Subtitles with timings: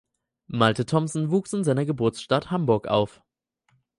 [0.47, 3.21] Malte Thomsen wuchs in seiner Geburtsstadt Hamburg auf.